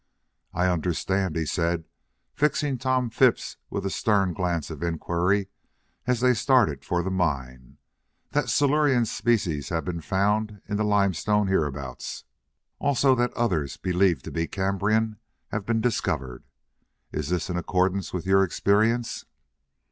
"I 0.51 0.65
understand," 0.67 1.35
he 1.35 1.45
said, 1.45 1.83
fixing 2.33 2.79
Tom 2.79 3.11
Phipps 3.11 3.57
with 3.69 3.85
a 3.85 3.91
stern 3.91 4.33
glance 4.33 4.71
of 4.71 4.81
inquiry, 4.81 5.49
as 6.07 6.21
they 6.21 6.33
started 6.33 6.83
for 6.83 7.03
the 7.03 7.11
mine, 7.11 7.77
"that 8.31 8.49
Silurian 8.49 9.05
species 9.05 9.69
have 9.69 9.85
been 9.85 10.01
found 10.01 10.59
in 10.67 10.77
the 10.77 10.83
limestones 10.83 11.51
hereabouts. 11.51 12.23
Also 12.79 13.13
that 13.13 13.31
others 13.35 13.77
believed 13.77 14.23
to 14.25 14.31
be 14.31 14.47
Cambrian 14.47 15.17
have 15.49 15.67
been 15.67 15.81
discovered. 15.81 16.45
Is 17.11 17.29
this 17.29 17.51
in 17.51 17.55
accordance 17.55 18.11
with 18.11 18.25
your 18.25 18.43
experience?" 18.43 19.25